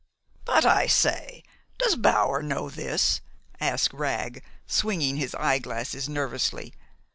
[0.45, 1.43] "But, I say,
[1.77, 3.21] does Bower know this?"
[3.59, 6.73] asked Wragg, swinging his eyeglasses nervously.